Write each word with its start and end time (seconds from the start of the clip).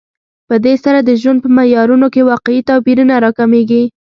په 0.47 0.55
دې 0.65 0.75
سره 0.83 0.99
د 1.03 1.11
ژوند 1.21 1.39
په 1.43 1.49
معیارونو 1.57 2.07
کې 2.13 2.27
واقعي 2.31 2.61
توپیرونه 2.69 3.13
راکمېږي 3.23 3.83